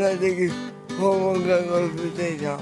[0.00, 0.52] ができる
[0.98, 2.60] 訪問看護ステーション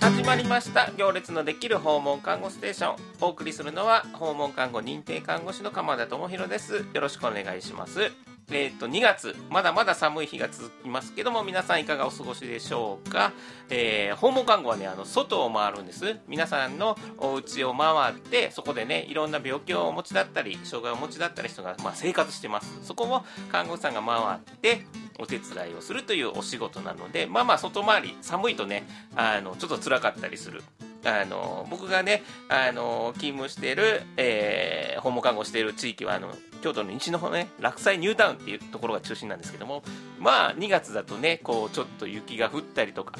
[0.00, 0.92] 始まりました。
[0.98, 2.96] 行列のできる訪問看護ステーション。
[3.22, 6.84] お送りするのは訪問看護認定看護師の鎌田智博です。
[6.92, 8.12] よろしくお願いします。
[8.50, 13.32] えー、と2月まだまだ寒い日が続きますけども皆さんいかがお過ごしでしょうか、
[13.68, 16.16] えー、訪問看護はねあの外を回るんです。
[16.28, 22.78] 皆さんのお家を回ってそこでねいろんな病気をお持ちだったり障害をお持ちだったり人が、まあ、生活してます。
[22.82, 24.84] そこを看護師さんが回って
[25.18, 28.84] お手伝いをするというお仕事なのでまあまあ外回り寒いとね
[29.16, 30.62] あのちょっと辛かったりする。
[31.04, 39.84] あの僕がねあの勤務している、えー、訪問看護している地域はあの京都の西の方ね落西ニュータウンっていうところが中心なんですけども
[40.18, 43.14] まあ2月だとねこうちょっと雪が降ったりとか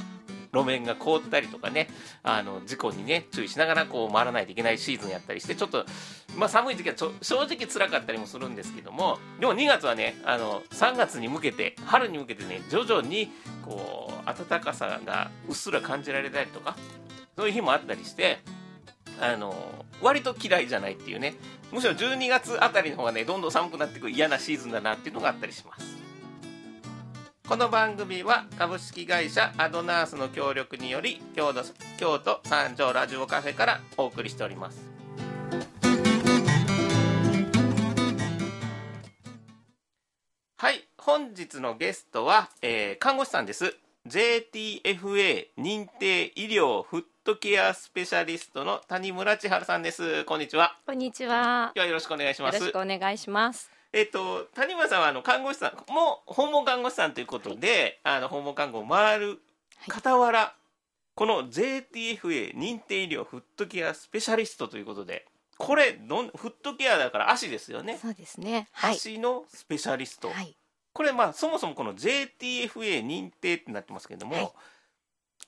[0.52, 1.88] 路面が凍ったりとかね
[2.23, 5.84] あの事故にね注意しながらこう回らないといけないシーズンやったりしてちょっと、
[6.37, 13.30] まあ、寒い時は正直辛かったりもするんですけどもでも2月はねあの3月に向けて春に向けてね徐々に
[13.65, 16.77] こう暖かさがうっすら感じられたりとか
[17.37, 18.38] そういう日もあったりして
[19.21, 19.55] あの
[20.01, 21.35] 割と嫌いじゃないっていうね。
[21.73, 26.07] むしろ12月あたりの方がねどんどん寒くなってくる嫌なシーズンだなっていうのがあったりします。
[27.49, 31.63] この番組は株式会社アドナースの協力により京都
[31.96, 34.79] 京都三条ラジオカフェからお送りしております。
[40.59, 43.74] はい本日のゲストは、えー、看護師さんです。
[44.07, 50.24] JTFA 認定医療フットケアスペシャリストの谷村千春さんです。
[50.27, 50.77] こんにちは。
[50.85, 51.73] こんにちは。
[51.74, 52.57] 今日はよろしくお願いします。
[52.57, 59.38] よろしくお願いしますえっと谷村さんはあの看護師さんも訪問看護師さんということで、はい、あの訪問看護を回る
[59.88, 60.50] 傍ら、はい、
[61.14, 65.26] この JTFA 認定医療フットケアスペシャリストということで
[65.56, 67.98] これどんフットケアだから足ですよね。
[68.00, 70.56] そうですね、はい、足のスペシャリスト、はい、
[70.93, 74.50] これまあそもそもこの JTFA 認定ってなってますけれども、はい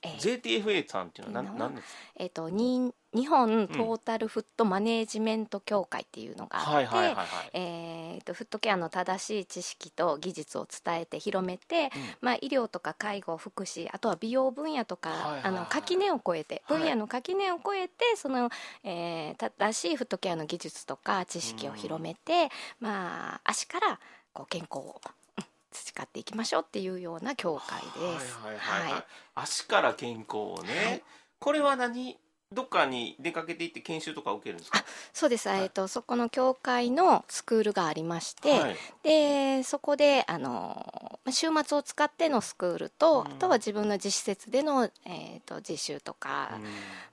[0.02, 1.98] えー、JTFA さんっていうのは何何ですか？
[2.16, 6.88] えっ、ー、とに日本トータルフットマネージメント協会っていうのがあっ
[7.52, 11.90] てえとフットケアの正しい知識と技術を伝えて広めて、うん、
[12.20, 18.48] まあ、医療とか介護福祉あとは美容分野とか、あの垣根を越えて分野の垣根を越えて、その、
[18.84, 23.98] えー、正しいフットケアの技術とか知識を広めて、まあ、足から
[24.32, 25.00] こう健康を
[25.70, 28.38] 培っていきましょうっていうような協会です。
[28.38, 29.04] はいはいはいはい、
[29.34, 31.02] 足から健康をね、はい、
[31.38, 32.18] これは何
[32.52, 46.58] どっかに出かけていって研修とか受けるんですかそうです、はい、えーと、そこの協会のスクールがありまして、はい、でそこであの週末を使ってのスクールと、うん、あとは自分の自施設での、えーと、実習とか、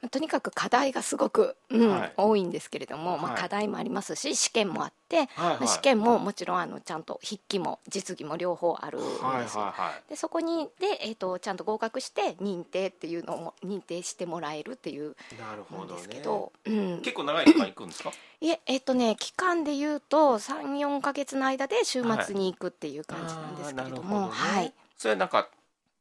[0.01, 15.16] うん、とにかく課題がすごく、うんはい、多いんですけれども、まあ、課題もありますし試験もあって、はいはい、試験ももちろんあのちゃんと筆記も実技も両方あるんですよ、はいはいはい、でそこにで、えーと、ちゃんと合格して認定っていうのを認定してもらえるっていう
[15.72, 18.12] なんですけど、ね、うん、結構長い期間行くんですか？
[18.41, 25.47] いええっ、ー、とね期間でいうと34か月の間で週末に行くっていう感じなんですけれども、はい、ね、それなんか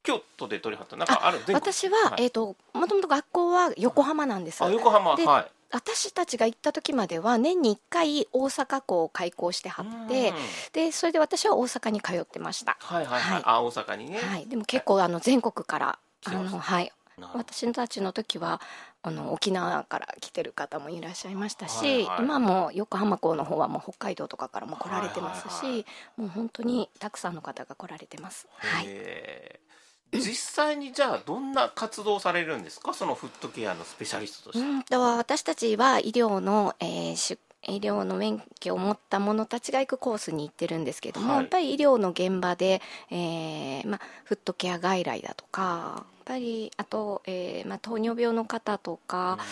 [0.02, 1.40] 京都で取りはったなんかある？
[1.52, 5.12] 私は、はい、えっ、ー、ともともと学校は横浜なんです、あ横浜。
[5.12, 10.32] はい私たちが行った時までは年に1回大阪港を開港してはって
[10.72, 12.76] でそれで私は大阪に通ってました。
[12.80, 16.92] はいはいはい、はい、あ大阪にね、はい、でも結構あの全国からあのはい。
[17.32, 18.60] 私たちの時は
[19.02, 25.72] あの沖縄から来てる方もいらっしゃいましたし、はいはい、今も横浜港の方はもう北海道とかからも来られてますし、はいはい。
[25.72, 25.84] はい、
[26.20, 28.48] もう本当にたくさんの方が来られてます。
[28.58, 28.86] はい、
[30.18, 32.94] 実際にじゃあどんな活動されるんですか？
[32.94, 34.66] そのフットケアのスペシャリストとして。
[34.66, 42.80] うん、と私たちは医療の、えー、医療の免許を持った者たちが行くコースに行ってるんですけども、はい、やっぱり医療の現場で、
[43.10, 45.62] えーまあ、フットケア外来だとか
[45.96, 49.44] やっぱりあと、えーまあ、糖尿病の方とか、うん、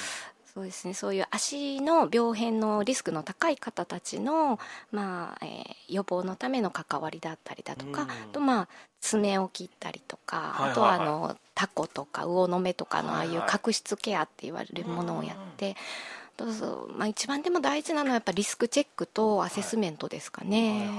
[0.55, 0.95] そうですね。
[0.95, 4.61] そういう足の病変のリスクの高い方たちの、
[4.93, 8.69] まあえー、予防のための関わりだったりだとか、とまあ
[9.01, 15.77] 爪を切ったりとか、あとはあのタコとか魚の目とかのああいう角質ケアって言われるものをやって。
[16.37, 20.91] どうぞ、まあ、一番でも大事なのはやっぱリスクチェックとアセスメントですかね。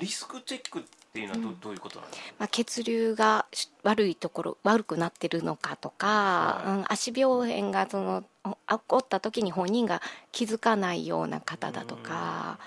[0.00, 0.82] リスクチェックっ
[1.12, 3.46] ていうのはど,、うどういうことなんですか、まあ、血流が
[3.82, 10.00] 悪いところ悪くなってるのかとか、はい、うん、足病変がその起こった時に本人が
[10.32, 12.58] 気づかないような方だとか。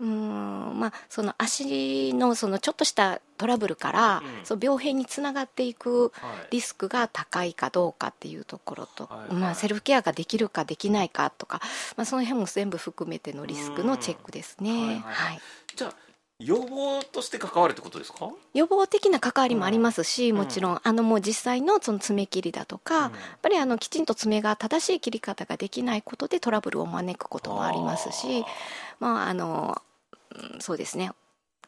[0.00, 6.12] うんまあ、その足のそのちょっとしたトラブルから、うん、その病変につながっていく
[6.50, 11.60] リスクが高いかどうかっていうところと、はい、まあ、セルフケアができるかできないかとか、
[11.98, 15.02] まあ、その辺も全部含めてのリスクのチェックですね。
[15.04, 15.40] はい、
[15.76, 15.94] じゃあ
[16.40, 18.30] 予防として関わるってことですか？
[18.54, 20.36] 予防的な関わりもありますし、うん。
[20.38, 20.80] もちろん。
[20.82, 23.10] あのもう実際のその爪切りだとか、やっ
[23.42, 28.44] ぱりあのきちんと爪が正しい切り方ができないことでトラブルを招くこともありますし
[28.98, 29.80] まああの
[30.34, 31.12] うんそうですね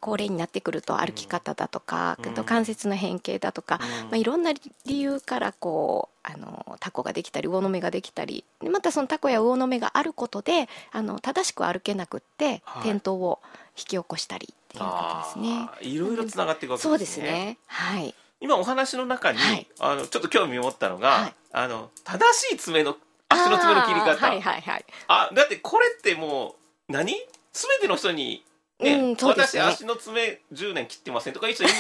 [0.02, 13.38] 高齢になってくると歩き方だとか、うん関節の変形だとか、うんまあ、いろんな理由からこうあのタコができたり魚の目ができたりでまたそのタコや魚の目があることであの正しく歩けなくって、はい転倒を
[13.76, 15.68] 引き起こしたりっていうことですね。
[15.82, 17.58] いろいろつながっていくわけそうでねですね。
[17.66, 18.14] はい。
[18.40, 22.96] 今お話の中に、はいあのちょっと興味を持ったのが、はいあの正しい爪の
[23.28, 24.84] 足の爪の切り方あはいはいはい。
[25.08, 26.56] あだってこれっても
[26.88, 28.44] う何全ての人に、
[28.82, 28.94] ね。
[28.94, 29.62] うんそうですね。
[29.62, 31.76] 私足の爪10年切ってませんとかいう人いない。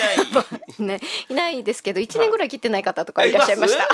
[0.78, 3.88] ね、いないですけど、1年ぐらい切ってない方とかいらっしゃいました。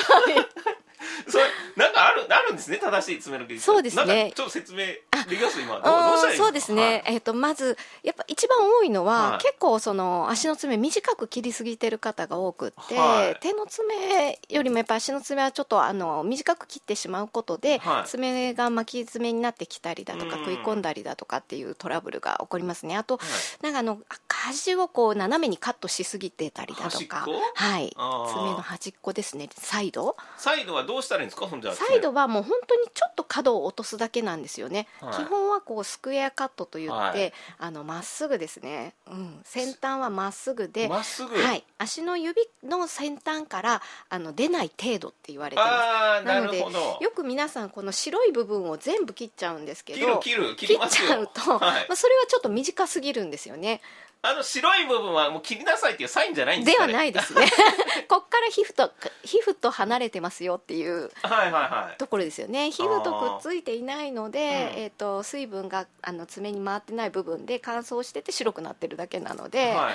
[0.98, 1.44] は いそれ
[1.76, 4.32] なんかあるあるんですね正しい爪の切り方そうですね。
[4.34, 5.80] ちょっと説明できます今。
[5.80, 9.38] どうそうですね、えっとまずやっぱ一番多いのは、はい。
[9.38, 13.36] 結構その足の爪短く切りすぎてる方が多くって、はい。
[13.40, 18.08] 手の爪よりもやっぱ足の爪はちょっとあの短く切ってしまうことで、はい。
[18.08, 20.44] 爪が巻き爪になってきたりだとかうん。
[20.44, 22.96] 食い込んだりだとかっていうトラブルが起こりますね。
[22.96, 23.28] あとはい。
[23.62, 27.90] なんかあの端をこう斜めにカットしすぎてたりだとかはい。
[27.90, 29.48] 爪の端っこですね。
[29.56, 30.16] サイド？
[30.36, 31.46] サイドはどうしたらいいんですか？
[31.74, 35.12] サイドはもう本当にちょっと角を落とすだけなんですよね、はい。
[35.16, 37.32] 基本はこうスクエアカットといって、はい。
[37.58, 45.68] あのまっすぐですね、うん、先端はまっすぐで、まっすぐ、はい、足の指の先端からあの出ない程度って言われてま
[46.20, 46.24] す。
[46.24, 46.98] ななのでるほど。
[47.02, 51.60] よく皆さんこの白い部分を全部切っちゃうんですけ切るど切る切切っちゃうと、はい。
[51.60, 53.82] まあ、それはちょっと短すぎるんですよね
[54.20, 57.46] あの白い部分はもう切りなさいっていうサインじゃないんですか、ね、ではないですね。
[58.08, 58.92] こっから皮膚と
[59.22, 61.10] 皮膚と離れてますよっていう
[61.98, 62.72] ところですよね。
[62.72, 64.82] 皮膚とくっついていないので、うん。
[64.82, 69.90] えー、と水分があの爪に回ってない部分で乾燥してて白くなってるだけなので、は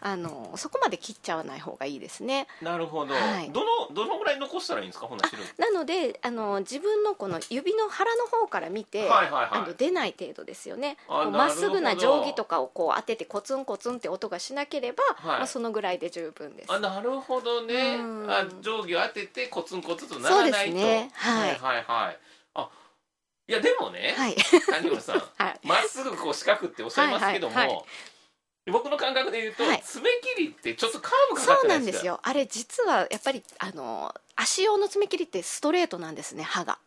[0.00, 2.46] あのそこまで切っちゃわない方がいいですね。
[2.62, 3.50] い、なるほど、はい。
[3.50, 9.48] どのどのぐらい残したらいいんですかほんなら白いなのであの自分のこの指の腹の方から見て、はいはいはい。
[9.52, 10.96] あの出ない程度ですよね。
[11.08, 15.38] まっすぐな定規とかをこう当ててコツンコツンって音がしなければ、はい。
[15.40, 16.72] まあ、そのぐらいで十分です。
[16.72, 17.96] あなるほどね。
[17.96, 18.30] うん。
[18.30, 20.56] あ定規を当ててコツンコツンとならないと。
[20.56, 21.10] そうですね。
[21.12, 21.50] はい。
[21.50, 22.18] はいはいはい。
[22.54, 22.70] あ
[23.46, 24.36] いやでもね、はい。
[24.70, 25.60] 谷村さん はい。
[25.64, 27.66] まっすぐこう四角っておっしゃいますけども、はい。
[27.66, 27.76] はい。
[27.76, 27.84] はい
[28.70, 29.82] 僕の感覚で言うと、はい。
[29.82, 32.20] 爪切りってちょっとカーブそうてなんですすよ。
[32.22, 36.78] あれ実はやっぱりあの足用の爪切りってストレートなんですね刃が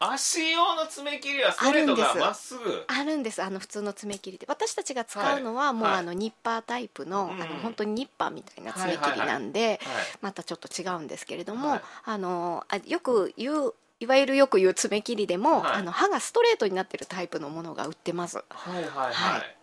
[0.00, 2.26] 足用の爪切りはストレートがあるんです。
[2.26, 2.84] まっすぐ。
[2.86, 5.98] あるんですあの普通の爪切りで私たちが使うのはもう、はい。
[5.98, 7.42] あのニッパータイプの,、うん。
[7.42, 9.78] あの本当にニッパーみたいな爪切りなんで、はい
[10.20, 11.80] またちょっと違うんですけれども、はい。
[12.04, 15.72] あのあよく言ういわゆるよく言う爪切りでも、はい。
[15.74, 18.36] あの刃がストレートになってるタイプのものが売ってます。
[18.36, 19.57] はいはいはい、はい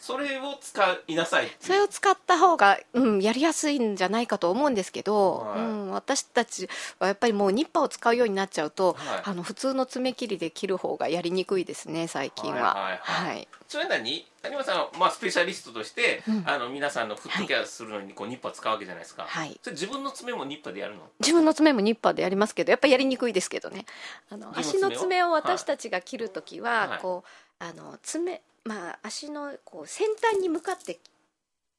[0.00, 5.60] それを使いなさいそれを使った方が、うん、やりやすいんじゃないかと思うんですけど、はい。
[5.60, 6.68] うん、私たち
[6.98, 9.22] はやっぱりもうニッパーを使うようになっちゃうと、はい。
[9.24, 12.74] あの普通の爪切りで切る方がやりにくいですね最近は。
[12.74, 16.42] はいはいそれなに谷村さんは、まあ、スペシャリストとして、うん。
[16.46, 19.60] あの皆さんのフットケアするのにこうニッパー使うわけじゃないですか、はい。
[19.62, 21.02] それ自分の爪もニッパーでやるの？
[21.20, 23.84] 自分の爪もニッパーでやりますけどやっぱりやりにくいですけどね。
[24.30, 26.98] あの足の爪を私たちが切るときは、はい。
[27.00, 27.24] こ
[27.60, 30.98] うあの爪まあ足のこう先端に向かって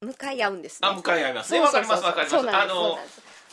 [0.01, 0.87] 向かい合うんですね。
[0.87, 1.59] あ向かい合いますね。
[1.59, 2.49] わかりますわかります。
[2.49, 2.97] あの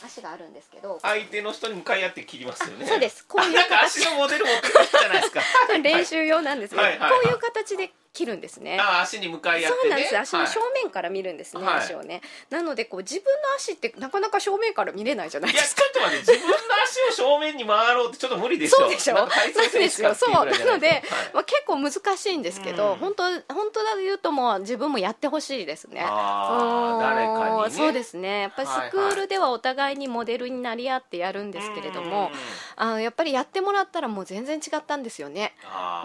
[0.03, 0.99] 足があるんですけど。
[1.01, 2.85] 相手の人に向かい合って切りますよね。
[2.85, 3.25] あそうです。
[3.25, 5.41] こういうなんか足のモデル持ってくるじゃないですか。
[5.83, 7.21] 練習用なんですけど、はいはいはい。
[7.21, 8.79] こういう形で切るんですね。
[8.81, 9.81] あ足に向かい合ってね。
[9.81, 10.17] そうなんです。
[10.17, 11.77] 足のはい正面から見るんですね、はい。
[11.77, 12.21] 足をね。
[12.49, 15.83] なのでこう自分の足ってなかなか正面から見れないじゃないいやですか。
[15.83, 18.77] ちょっと待って自分の足を正面に回ろうってちょっと無理でしょ。
[18.77, 19.15] そうでしょ？
[19.15, 20.15] なんですか。
[20.15, 22.97] そうなのでまあ、結構難しいんですけど、うん。
[22.97, 26.03] 本当本当だと言うともう自分もやってほしいですね。
[26.03, 27.69] あー誰かにね。
[27.77, 28.41] そうですね。
[28.41, 28.89] やっぱりはいはい。
[28.89, 32.37] スクールではお互いにモデルになり合ってやるんですけれども、うん。
[32.77, 35.53] あのやっぱりやってもらったらもう全然違ったんですよね。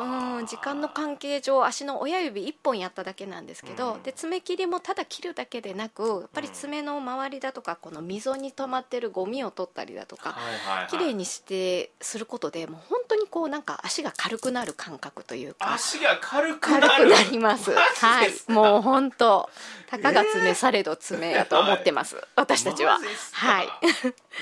[0.01, 0.47] うん。
[0.47, 4.03] 時間の関係上足の親指1本やっただけなんですけど、うん。
[4.03, 10.91] で爪切りもただ切るだけでなくやっぱり爪の周りだとかこの溝に溜まってるゴミを取ったりだとか、はいはいはい。
[10.91, 16.89] 綺麗にしてすることでもう本当にこうなんか足が軽くなる感覚というか足が軽くなる。
[16.89, 17.71] 軽くなります。
[17.71, 19.49] マはいもう本当
[19.89, 22.99] たかが爪されど爪やと思ってます、私たちは。
[23.33, 23.67] はい。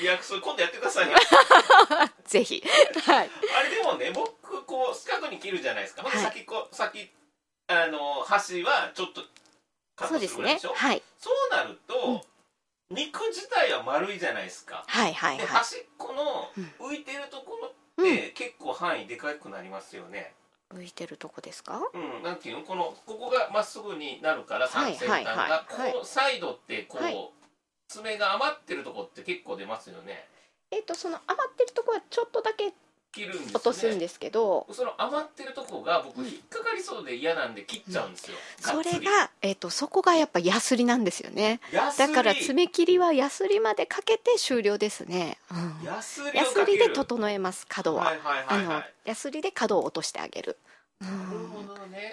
[0.03, 1.19] いやそれ今度やってくださいよ。
[2.25, 2.63] ぜひ。
[3.05, 3.31] はい。
[3.59, 6.19] あれでもね僕こう四角に切るじゃないですか、はい。
[6.19, 7.11] 先こ先
[7.71, 9.23] あの端はちょっと
[9.95, 10.75] カットそうですすねるぐらいでしょ？
[10.75, 11.03] はい。
[11.19, 12.27] そうなると、
[12.91, 14.83] 肉自体は丸いじゃないですか。
[14.87, 15.39] はいはいはい。
[15.39, 16.51] で端っこの
[16.85, 20.35] 浮いてるところって結構範囲でかくなりますよね、
[20.75, 21.81] 向いてるとこですか？
[21.95, 22.63] うん、なんていうの？
[22.63, 25.93] このここがまっすぐになるからはい三先端が、はいはい。
[25.93, 27.31] このサイドってこう、はい。
[27.89, 30.25] 爪が余ってるとこって結構出ますよね。
[30.71, 32.73] えっ、とその余ってるとこはちょっとだけ
[33.13, 33.53] 切るんですよね。
[33.55, 41.61] 落とすんですけど、その余ってるとこが僕うん引っかかりそうで嫌なんで切っちゃうんですよ、それがえっとそこがやっぱヤスリなんですよね。
[41.99, 46.23] だから爪切りはヤスリまでかけて終了ですね、うん、ヤス
[46.67, 50.57] リで整えます角は、はいはいはいはあのヤスリで角を落としてあげる、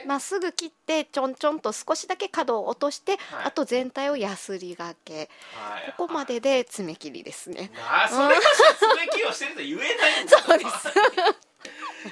[0.06, 3.20] まっすぐ切ってちょんちょんと少しだけ角を落として、はい。
[3.46, 5.30] あと全体をヤスリがけ。
[5.54, 5.94] はい。
[5.98, 7.72] ここまでで爪切りですね。
[7.76, 10.70] あーそれが爪切りをしてると言えないんだそうです。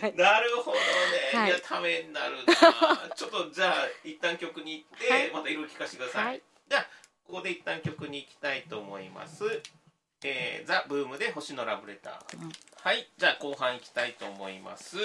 [0.01, 0.15] はい。
[0.17, 0.81] なるほどね、
[1.33, 1.49] はい。
[1.51, 2.53] い、やためになるな。
[3.15, 5.31] ちょっとじゃあ一旦曲に行って、はい。
[5.31, 6.41] また色々聞かせてください。
[6.67, 6.87] じゃあ
[7.25, 9.45] ここで一旦曲に行きたいと思います。
[10.23, 12.51] えー、ザ・ブームで星のラブレター、うん。
[12.81, 13.07] はい。
[13.17, 14.97] じゃあ後半行きたいと思います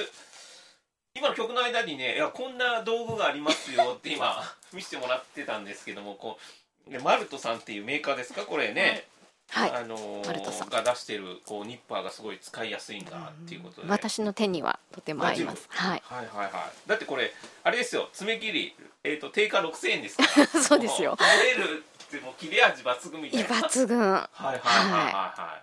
[1.15, 6.39] 今の曲の間にねいやこんな道具がありますよって今 見せてもらってたんですけどもこ
[6.87, 8.43] うねマルトさんっていうメーカーですか？
[8.43, 9.07] これね、
[9.51, 9.71] はい。
[9.73, 10.69] あのーマルトさん。
[10.69, 15.67] が出してるこうニッパーがすごい使いやすいんだっていうことで、私の手にはとても合います。
[15.69, 16.03] はい。
[16.07, 16.53] はいはいはい。
[16.89, 17.33] だってこれ
[17.65, 18.09] あれですよ。
[18.13, 20.47] 爪切り、えー、と定価6000円ですから。
[20.63, 21.11] そうですよ。
[21.13, 23.49] も切れるってもう切れ味抜群みたいな。
[23.55, 23.99] はい抜群。
[24.01, 25.63] はいはいはいはいなんか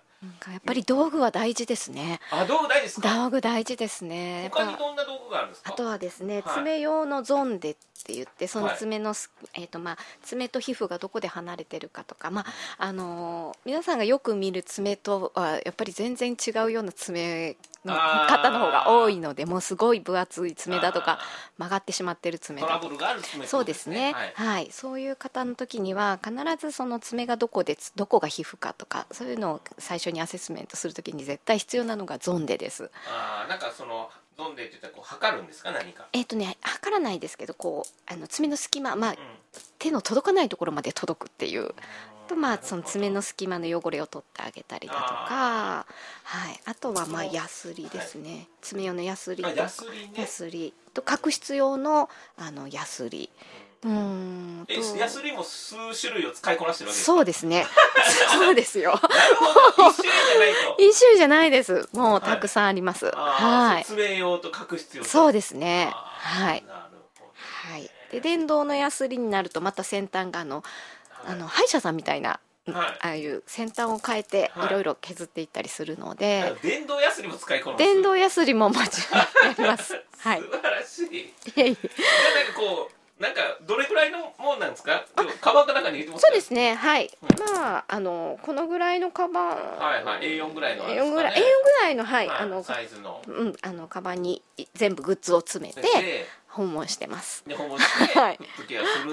[0.52, 2.20] やっぱり道具は大事ですね。
[2.32, 3.16] あ道具大事ですか？
[3.16, 4.50] 道具大事ですね。
[4.52, 5.72] 他にぱどんな道具があるんですか？
[5.72, 6.56] あとはですね、はい。
[6.56, 8.78] 爪用のゾンデって言ってそのはい。
[8.78, 12.46] 爪のす、えーとまあ、爪と皮膚がどこで離れてるかとか、まあ
[12.80, 17.56] あのー皆さんがよく見る爪とはやっぱり全然違うような爪
[17.86, 21.20] の方の方が多いのでもうすごい分厚い爪だとか
[21.58, 22.80] 曲がってしまってる爪だとか。
[22.80, 24.34] ブルがある爪ってそうですね、はい。
[24.36, 32.90] はい、そういう方の時には必ずその爪がどこでつどこが皮膚かとかそういうのを最初にアセスメントする時に絶対必要なのがゾンデです。
[33.08, 39.18] あーなんかそのゾンデって言ったらこう測るんですか何か、えっ、とね測らないですけどこうあの爪の隙間、まあうん、
[39.80, 41.74] 手の届かないところまで届くっていう。
[42.28, 45.86] とまあその爪の隙間の汚れを取ってあげたりだとかあ
[46.26, 49.42] はい、あとはまあヤスリですね、爪用のヤスリ。
[49.42, 49.86] とヤス
[50.50, 50.74] リね。
[50.94, 53.30] と角質用のあのヤスリ。
[53.64, 54.66] うーん。
[54.68, 54.74] と。
[54.74, 57.14] えヤスリも数種類を使いこなしてるわけですか？
[57.16, 57.66] そうですね。
[58.34, 59.00] そうですよ。
[60.80, 61.88] 一種類じゃないです。
[61.94, 63.12] もうたくさんあります。
[63.16, 63.84] あはい。
[63.84, 65.10] ー爪用と角質用と。
[65.10, 65.92] そうですね。
[65.94, 66.64] あはい。
[67.72, 67.90] はい。
[68.12, 70.64] で電動のヤスリになるとまた先端があの
[71.26, 72.88] あの歯医者さんみたいなはい。
[72.88, 74.68] ああいう先端を変えてはい。
[74.68, 77.80] いろいろ削っていったりするのだで、から電動ヤスリも使いこなす。
[77.80, 80.02] 電動ヤスリももちろんあります。
[80.20, 80.42] はい。
[80.42, 81.18] 素晴らしい。
[81.18, 85.04] いえいなんかこうなんかどれぐらいのもんなんですか？
[85.42, 86.76] カバンかなんかにそうですね。
[86.76, 87.08] はい。
[87.08, 89.48] うまああのこのぐらいのカバン、
[89.80, 94.44] はいはい A4 ぐらいのあれです A4 かねぐらい A4 ぐらいのはい、はいあのサイズのうんあのカバンに
[94.76, 97.44] 全部グッズを詰めてで訪問してます。
[97.48, 98.40] で訪問してはい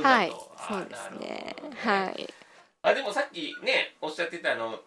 [0.02, 0.32] はい。
[0.56, 1.56] あそうですね。
[1.82, 2.34] はい。
[2.82, 4.78] あでもさっきねおっしゃってたあの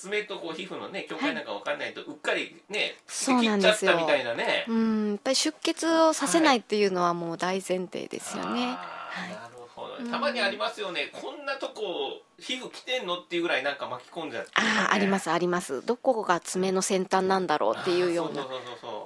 [0.00, 4.64] 爪とこう皮膚のね境界なんかわかんないと、うっかりね切っちゃったみたいなね。
[4.66, 5.10] うん。
[5.10, 8.76] やっぱり出血をさせないっていうのはもう大前提ですよね。
[8.78, 9.30] はい。
[9.30, 9.96] なるほど。
[9.96, 15.84] うんたまにありますよね、こんなとこ皮膚来てんのっていうぐらいなんか巻き込んじゃって、ああありますすあります。
[15.84, 18.46] どこが爪の先端なんだろうっていうような。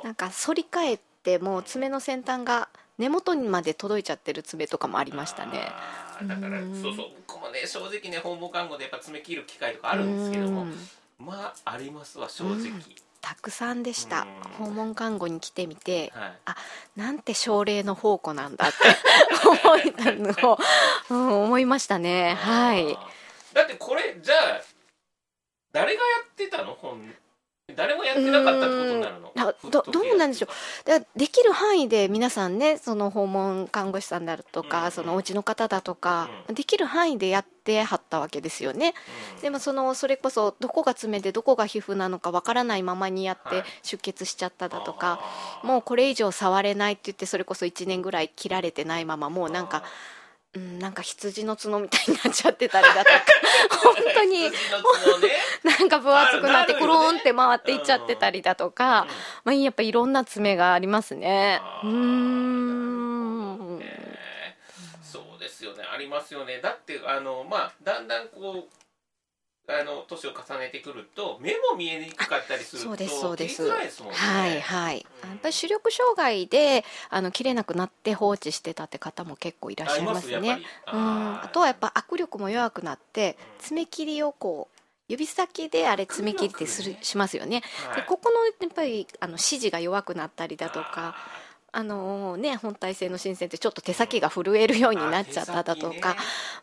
[0.04, 5.72] なんか反り返ってもう爪の先端が根元にまで届いちゃってる爪とかもありましたね。
[6.22, 6.82] だからうん。
[6.82, 7.06] そうそう。
[7.26, 10.88] 僕もね正直ね訪問看護でやっぱ爪切る機会とかあるんですけどもうん。
[11.18, 12.84] まあありますわ正直、うん。
[13.20, 14.26] たくさんでした。
[14.58, 14.66] うん。
[14.66, 17.00] 訪問看護に来てみてはい。
[17.00, 18.76] なんて症例の宝庫なんだって
[19.66, 20.58] 思えたのを、
[21.10, 22.34] うん、思いましたね。
[22.34, 22.96] はい。
[23.52, 24.62] だってこれじゃあ
[25.72, 26.74] 誰がやってたの？
[26.74, 27.14] 本
[27.76, 29.32] 誰もやってなかったってことになるの？
[29.36, 30.88] あどどうなんでしょう？
[30.88, 38.94] だできる範囲で皆さんねその訪問看護師さんだとか、うんそのお家の方だとか、うできる範囲でやってはったわけですよね。
[39.36, 39.40] うん。
[39.42, 43.62] でもそのそれこそどこが爪でどこが皮膚なのかわからないままにやっはい。
[43.62, 45.66] て出血しちゃっただとか、あー。
[45.66, 49.82] もうこれ以上触れないって言ってそれこそ1年ぐらい切られてないままもうなんか、
[50.54, 53.10] うん、なんか羊の角みたいになっちゃってたりだとか。
[53.82, 54.42] 本当に。
[54.42, 54.52] ね。
[55.78, 59.06] なんか分厚くなってコロンって回っていっちゃってたりだとか、
[59.42, 61.60] まあ、やっぱいろんな爪がありますね。
[61.82, 63.78] うーん。
[63.78, 64.58] ね。
[65.02, 65.82] そうですよね。
[65.92, 66.60] ありますよね。
[66.60, 68.83] だってあのまあだんだんこう
[69.66, 73.56] あの年を重ねてくると目も見えにくかったりするとそうですそうです。
[73.56, 74.18] 切りづらいですもんね。
[74.18, 75.06] はいはい。
[75.22, 75.30] うん。
[75.30, 80.60] やっぱり視力障害であの切れなくなって放置してたって方も結構いらっしゃいますね。
[80.86, 87.62] あうん、あとはやっぱ握力も弱くなって爪切りをこう指先であれ爪切りってするしますよね。
[87.86, 91.14] はいでここのやっぱりあの指示が弱くなったりだとか
[91.76, 96.16] あのね、本体性の新鮮ってちょっと手先が震えるようになっちゃっただとか、やっ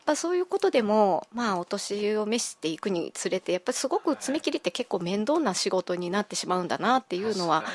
[0.06, 7.65] ぱそういうことでも、まあ、お年を召していくにつれてやっぱりすごく爪切りって結構面倒な仕事になってしまうんだなっていうのは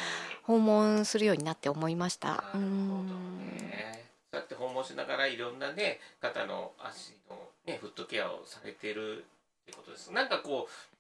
[0.45, 2.43] 訪問するようになって思いました。
[2.55, 3.07] うん。
[3.69, 9.25] ねそうやって訪問しながらいろんなね方の足のねフットケアをされてる
[9.65, 10.11] ってことです。
[10.11, 10.96] なんかこう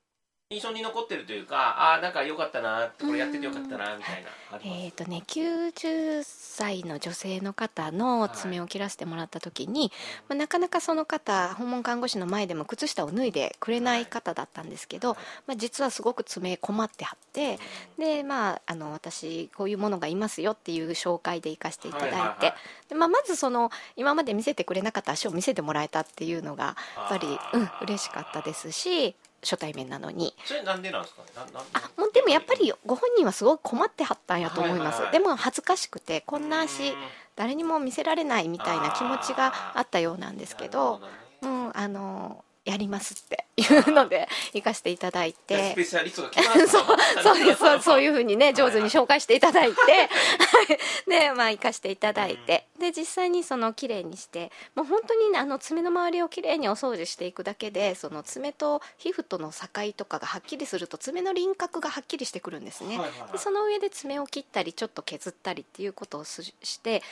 [0.48, 4.30] 印象に残ってるというかあなんか良かったなこれやっててよかったなみたいな
[4.64, 9.90] えーとね、90歳の女性の方の爪を切らせてもらった時に、
[10.28, 15.14] まあ、なかなかその方訪問看護師の前でも靴下を脱いでくれない方だったんですけど、
[15.48, 17.58] まあ、実はすごく爪困ってはって
[17.98, 22.54] で、まあ、あの私こういうものがいますよっていう紹介で行かせていただいて、はいはいはい。
[22.88, 30.34] でまあ、まずその今まで見せてくれなかった足を見せてもらえたっていうのがやっぱり、うん、嬉しかったですし初対面なのに。
[30.44, 31.60] それなんでなんですかなな
[31.96, 36.94] もうでもやっぱりご本人はすごく困ってはったんやと思います、はいはいはいでも恥ずかしくてこんな足うん。
[37.36, 41.00] 誰にも見せられないみたいな気持ちがあったようなんですけど
[41.42, 45.72] うんあのやりますっていうので行かせていただいて。
[45.74, 46.84] ペシャリストが来ます そう
[47.22, 49.76] そうですそうそういうふうにね上手にし紹介していただいて。
[51.06, 52.66] でまあ行かせていただいて。
[52.78, 63.32] で実際にその綺麗にしてもう本当にねあの爪の周りを綺麗にお掃除していくだけでその爪と皮膚との境とかがはっきりすると爪の輪郭がはっきりしてくるんですね、はいはいはい。
[63.32, 67.02] でその上で爪を切ったりちょっと削ったりっていうことをすして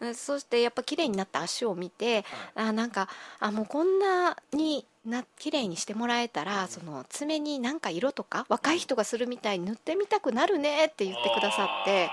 [0.00, 12.10] うんそしてやっぱ綺麗になった足を見てあなんかあもうこんなにな綺麗にしてもらえたらその爪になんか色とか若い人がするみたいに塗ってみたくなるねって言ってくださって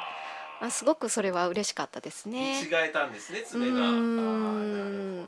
[0.60, 2.62] あすごくそれは嬉しかったです見ね。
[2.62, 3.92] 違えたんですね爪が。
[3.92, 5.26] ね。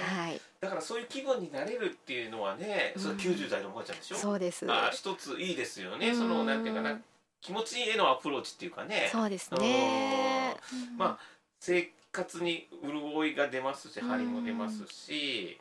[0.00, 4.16] はい、だからそういう気分になれるっていうのはねそれうん90代のおばあちゃんでしょ？
[4.16, 4.64] そうです。
[4.70, 6.08] あー一ついいですよね。
[6.08, 6.16] うん。
[6.16, 6.98] そのなんていうかな
[7.42, 9.10] 気持ちへのアプローチっていうかね。
[9.12, 10.56] そうですね。
[10.96, 11.24] まあ
[11.60, 15.60] 生活に潤いが出ますし張りも出ますし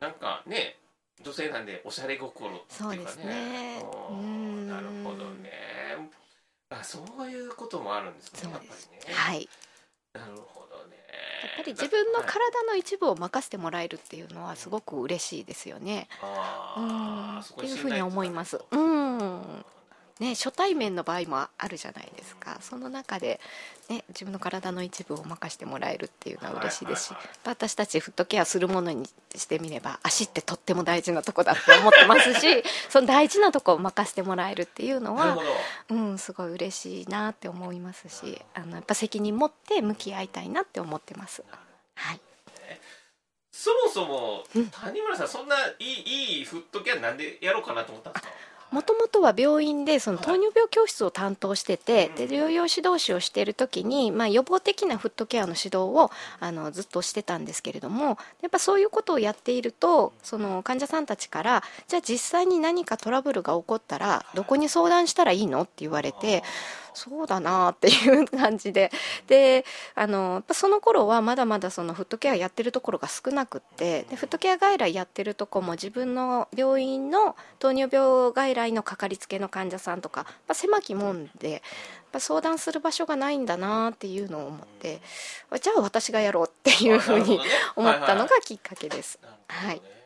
[0.00, 0.76] なんかね
[1.22, 2.96] 女性なんでおしゃれ心っていうかね。
[2.96, 3.84] そうですね。
[4.10, 4.68] うんうん。
[4.68, 5.50] なるほどね。
[6.70, 9.14] あそういうこともあるんですねやっぱりね。
[9.14, 9.48] はい。
[10.14, 10.96] なるほどね。
[11.42, 16.08] やっぱり自分のはい体の一部を任せてもらえるっていうのはすごく嬉しいですよね。
[16.22, 16.28] うん。
[16.28, 18.60] あーそこにっていうふうに思います。
[18.70, 19.64] うん
[20.20, 22.58] ね、初対面の場合もあるじゃないですか。
[22.60, 23.40] その中で、
[23.88, 35.38] ね、自分の体の一部を任せてもらえるっていうのは嬉しいですし、私たちフットケアするものにしてみれば足ってとっても大事なとこだって思ってますし その大事なとこを任せてもらえるっていうのは
[35.88, 41.42] うん、すごい嬉しいなって思いますしあのやっぱ責任持って向き合いたいなって思ってます。
[41.94, 42.20] はい。
[43.52, 44.70] そもそもうん。
[44.70, 48.32] 谷村さんそんないいいいフットケアなんでやろうかなと思ったんですか？
[48.70, 65.62] もともとは病院でそのはい糖尿病教室を担当してて、うんで療養指導士をしている時に、まあ、予防的なフットケアの指導をあのずっとしてたんですけれどもやっぱそういうことをやっているとその患者さんたちからじゃあ実際に何かトラブルが起こったらどこに相談したらいいの？
[65.62, 66.42] って言われて
[66.94, 68.90] そうだなっていう感じで。
[69.26, 81.62] であのその頃はまだまだそのフットケアやってるところが少なくってでフットケア外来やってるとこも自分の病院の糖尿病外来のかかりつけの患者さんとか、まあ、狭きもんで
[82.18, 85.00] 相談する場所がないんだなっていうのを思って
[85.62, 87.38] じゃあ私がやろうっていうふうに
[87.76, 89.18] 思ったのがきっかけです。
[89.22, 89.99] なるほどね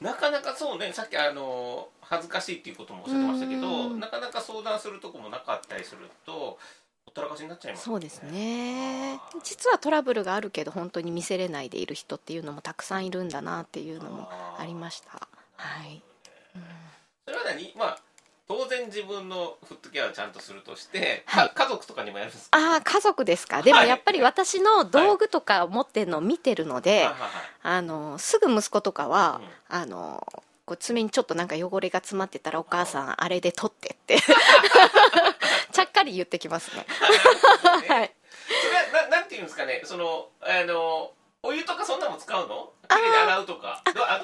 [0.00, 4.00] なかなかそうねさっきあの恥ずかしいっていうこともおっしゃってましたけどうん。
[4.00, 6.58] なかなか相談するとこもなかったりするとほ
[7.10, 9.18] ったらかしになっちゃいますそうですね。
[9.42, 15.26] 実はトラブルがあるけど本当に見せれないでいる人っていうのもたくさんいるんだなっていうのもありました。
[15.56, 16.02] はい、
[16.54, 16.62] うん。
[17.24, 17.72] それは何？
[17.76, 17.98] まあ
[18.48, 21.48] 当然自分のフットケアをちゃんとするとして、はい。
[21.50, 22.58] か家族とかにもやるんですか？
[22.58, 23.60] ああ家族ですか？
[23.60, 23.88] でもはい。
[23.88, 27.08] やっぱり私の道具とか持ってるのを見てるので、
[27.62, 29.76] あのすぐ息子とかは、うん。
[29.76, 30.26] あの
[30.64, 34.18] こう爪にちょっとなんか汚れが詰まってたらお母さんあれで取ってって
[35.72, 36.86] ちゃっかり言ってきますね。
[37.86, 38.14] はい。
[38.48, 39.82] それはななんていうんですかね？
[39.84, 42.72] そのあのお湯とかそんなのも使うの？
[42.94, 43.82] 洗うとか。
[43.94, 44.18] どあ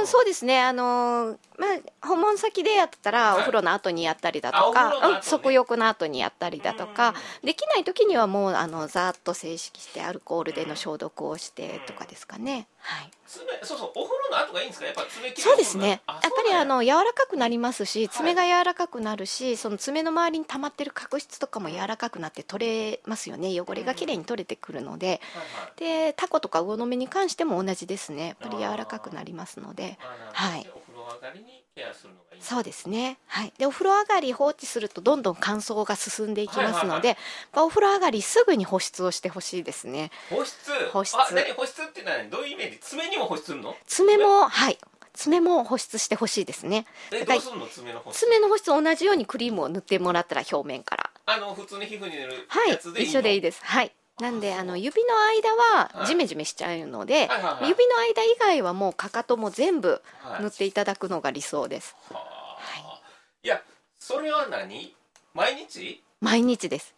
[0.00, 0.62] のそうですね。
[0.62, 3.38] あの、まあ、訪問先でやってたら、はい。
[3.38, 14.86] お風呂の後にやったりだとかうん足浴の後にやったりだとか、できない時にはもうあのざーっと静式してアルコールでの消毒をしてとかですかね、はい、爪そうそうお風呂の後がいいんですか？
[14.86, 16.02] やっぱ爪切りそうですね。
[16.06, 23.58] やっぱりあのの柔らかくなりますし爪が柔らかくなるし、その爪の周りに溜まってる角質とかも柔らかくなって取れますよね。
[23.60, 25.20] 汚れがきれいに取れてくるので、
[25.76, 28.28] でタコとか魚の目に関しても同じですね。
[28.28, 29.98] やっぱり柔らかくなりますので。
[30.32, 30.66] はい。
[30.74, 33.18] お風呂上がりにケアするのがいいそうですね。
[33.26, 33.52] はい。
[33.58, 37.16] でお風呂上がり放置するとどんどん乾燥が進んでいきますので、はい
[37.54, 40.10] まあお風呂上がりすぐに保湿をしてほしいですね。
[40.30, 40.70] 保湿？
[40.92, 41.16] 保湿。
[41.16, 42.78] あ何保湿ってのはどういうイメージ？
[42.78, 43.74] 爪にも保湿するの？
[43.86, 44.78] 爪もはい。
[45.14, 46.84] 爪も保湿してほしいですね。
[47.10, 47.66] えどうするの？
[47.66, 48.26] 爪の保湿。
[48.26, 51.10] 爪の保湿同じようにクリームを塗ってもらったら表面から。
[51.24, 52.70] あの普通に皮膚に塗るはい。
[52.70, 53.10] やつでいいの？
[53.12, 53.60] 一緒でいいです。
[53.64, 57.28] はいなんであの指の間ははいジメジメしちゃうので、
[57.62, 60.42] 指の間以外はもうかかとも全部はい。
[60.42, 62.58] 塗っていただくのが理想です、はあ。
[63.42, 63.48] い。
[63.48, 63.60] や
[63.98, 64.94] それは何？
[65.34, 66.02] 毎日？
[66.20, 66.94] 毎日です。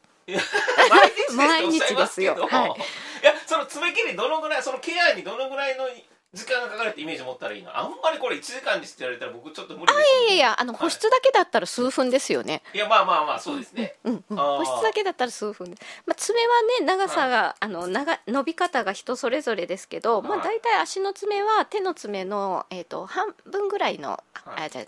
[1.35, 2.37] 毎日ですよ。
[2.49, 2.71] はい。
[2.71, 5.87] いやその爪切りどのぐらいそのケアにどのぐらいの
[6.39, 7.77] 時間がかかるってイメージ持ったらいいの。
[7.77, 14.57] あんまりこれ1時間ですって言われたら僕ちょっと無理です、いやいやあの保湿だけだったら数分ですよね、いやまあまあまあそうですね、うんうん、あー。
[14.59, 15.71] 保湿だけだったら数分。
[15.71, 16.47] で、まあ、爪は
[16.81, 24.65] ね長さが、あの長伸び方が人それぞれですけど、まあ、はい大体足の爪は手の爪の、えー、と半分ぐらいの、はい。
[24.67, 24.85] あじゃあ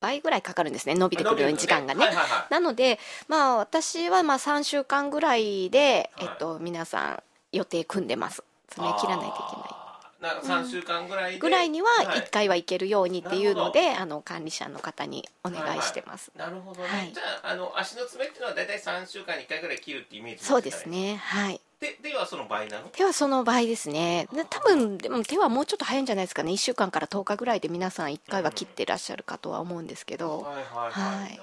[0.00, 0.94] 倍ぐらいかかるんですね。
[0.94, 2.06] 伸びてくるように時間がね。
[2.06, 2.52] はいはいはい。
[2.52, 6.28] なので、まあ、私はまあ3週間ぐらいで、はい。
[6.30, 8.42] えっと、皆さん予定組んでます。
[8.70, 9.79] 爪切らないといけない
[10.20, 12.20] なんか3週間ぐらいで、ぐらいにははい。
[12.20, 17.12] 1回は行けるようにっていうのなで、あの管理者の方にお願いしてます、なるほどね、はい。
[17.12, 21.16] じゃああの足の爪っていうのは大体3週間に1回ぐらい切るってイメージそうですね。
[21.16, 21.60] はい。
[21.80, 22.88] でではその倍なの？
[22.88, 24.28] 手はその場合ですね。
[24.34, 26.52] で多分でも手はもうちょっと早いんじゃないですかね。
[26.52, 30.42] 1週間から10日ぐらいで皆さん1回は切ってらっしゃるかとは思うんですけど。
[30.42, 31.30] はいはいはい、はい。
[31.30, 31.40] なる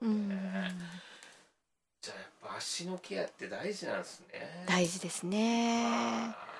[0.00, 0.28] ほどうん。
[0.28, 0.70] ね
[2.00, 4.64] じゃあやっぱ足のケアって大事なんですね。
[4.66, 5.86] 大事ですね。
[5.88, 6.51] あ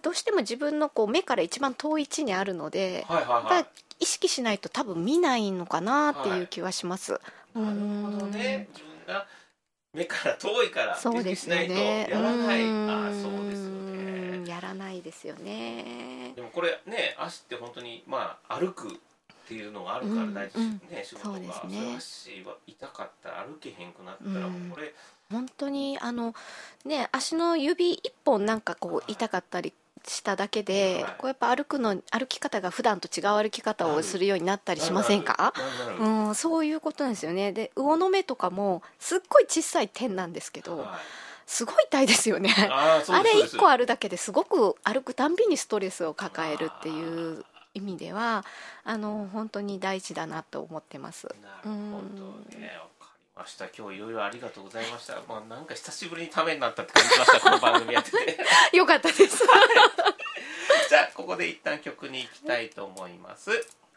[0.00, 3.66] どうしても自分のこう目から一番遠い位置にあるのでーはいはいはい。
[4.00, 7.20] 意識しないと多分見ないのかなっていう気はします、なる
[7.54, 8.68] ほどね。
[8.72, 9.26] 自分が
[9.94, 12.08] 目から遠いからそうですよね。
[12.10, 12.90] やらない、うん。
[12.90, 13.70] あーそうですよ
[14.42, 14.50] ね。
[14.50, 16.32] やらないですよね。
[16.34, 18.90] でもこれね足って本当にまあ歩くっ
[19.46, 21.96] ていうのがあるから大事うんね、仕事がそうですね。
[21.96, 24.68] 足は痛かったら歩けへんくなったらうん。
[24.68, 24.92] もうこれ、
[25.30, 26.34] 本当にあの
[26.84, 29.72] ね足の指一本なんかこう痛かったり
[30.06, 31.14] しただけで、はい。
[31.18, 35.52] こうやっぱ歩くの歩き方が普段と違う歩き方をするようになったりしませんか？
[35.98, 37.52] うん、そういうことなんですよね。
[37.52, 40.88] で魚の目とかもすっごい小さい点なんですけどはい。
[41.46, 42.54] すごい痛いですよね。
[42.70, 43.56] あれですそうです。
[43.56, 48.44] 1個あるだけですごく歩くたんびにストレスを抱えるっていう意味では
[48.84, 51.26] あの本当に大事だなと思ってます。
[51.42, 52.70] なるほどね。
[52.78, 52.93] わか
[53.36, 55.14] りました今日いろいろありがとうございました。
[55.28, 58.16] まあなんか久しぶりにためになったって感じしましたこの番組やってて。
[58.76, 59.44] よかったです。
[60.88, 63.50] じゃあここで一旦曲に行きたいと思います。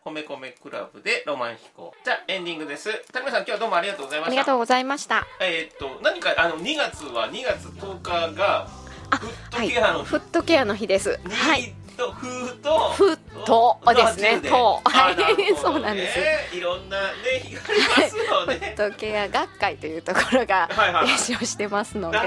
[0.03, 1.93] コメコメクラブでロマン飛行。
[2.03, 2.91] じゃあエンディングです。
[3.11, 4.31] 田村さん今日はどうもありがとうございました。
[4.31, 5.27] ありがとうございました。
[5.39, 8.67] えーっと何かあの2月は2月10日が
[9.11, 11.19] あフットケアの日、フットケアの日です。
[11.29, 11.61] はい。
[11.61, 14.35] ニーとフーとですね。
[14.37, 14.81] の10と。
[14.83, 15.55] はい。
[15.55, 16.55] そうなんです。
[16.55, 17.07] いろんなね
[17.43, 21.07] 日がありますのフで、ットケア学会というところがはいはいはい。
[21.07, 22.25] 練習をしてますので、は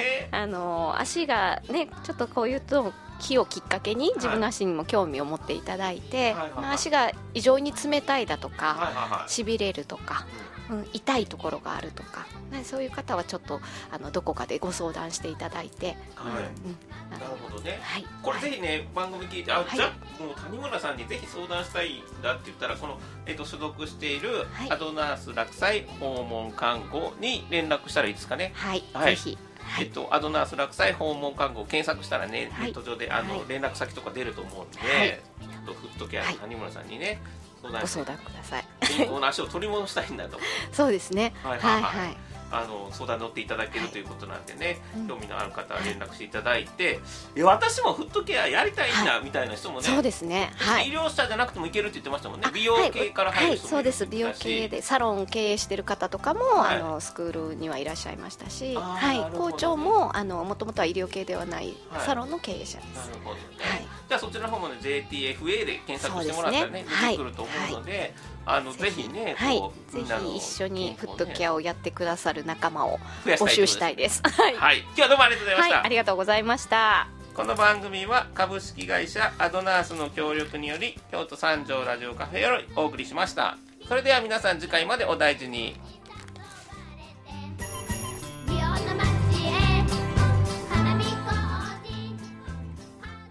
[0.00, 10.26] い、あの足がねちょっとこういうと木をきっかけに自分の足にも興味を持っていただいて、足が異常に冷たいだとか、しびれるとか、
[10.70, 16.42] うん、痛いところがあるとか、ね、そういう方はちょっとあのどこかでご相談していただいて、はい。
[16.66, 16.76] うん
[17.12, 17.80] あなのるほどね。
[17.82, 19.68] はい、これぜひね、番組聞いてあ、はい。
[19.74, 24.70] じゃあもう谷村さんにぜひ相談したいんだって言ったらこの、えっと所属しているはい。
[24.70, 29.16] アドナース落栽訪問看護に連絡したらいいですかね、はい、はい。
[29.16, 29.38] ぜひ、
[29.70, 32.66] はい、えっと、アドナース落栽訪問看護を検索したらね、はい。
[32.66, 33.48] ネット上であの、はい。
[33.48, 35.08] 連絡先とか出ると思うんで、はい。
[35.08, 37.20] ちょっとフットケアの谷村さんにね、
[37.62, 38.64] 相談ご相談ください。
[38.80, 40.38] 健康な足を取り戻したいんだと。
[40.72, 41.32] そうですね。
[41.42, 41.60] はい。
[41.60, 42.16] はいはい。
[42.52, 43.92] あの相談乗っていただけるはい。
[43.92, 45.08] ということなんでね、うん。
[45.08, 47.00] 興味のある方は連絡していただいて、
[47.36, 50.50] え私もフットケアやりたいんだ、みたいな人もねそうですね。
[50.56, 50.88] はい。
[50.88, 50.92] 医。
[50.92, 52.46] 療者じゃなくてもいけるって言ってましたもんね。
[52.46, 54.06] あ美容系からはい、入る人もそうです。
[54.06, 56.76] 美容系でサロン経営してる方とかも、はい。
[56.76, 59.36] あのスクールにはいらっしゃいましたし、はい。
[59.36, 62.06] 校長もあのもともとは医療系ではないはい。
[62.06, 63.10] サロンの経営者でなす。
[63.10, 66.86] るほどね、はいじゃあそちらの方もね JTFA で検索してもらったらねね。
[67.02, 68.12] 出てくると思うので、
[68.44, 69.08] あのぜひ。
[69.08, 74.20] ねはいこうぜみんなのひ一緒にフットケアアをやってくださる仲間を募集したいです。
[74.26, 74.78] はい、はい。
[74.80, 77.08] 今日はどうもありがとうございまはい、した、ありがとうございました。
[77.36, 83.58] この番組は株式会社アドナースの協力により京都三条ラジオカフェよりお送りしました。
[83.86, 85.76] それでは皆さん次回までお大事に